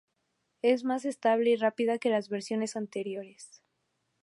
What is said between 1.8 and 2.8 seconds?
que las versiones